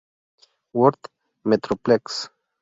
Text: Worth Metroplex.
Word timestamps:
Worth 0.73 1.11
Metroplex. 1.45 2.29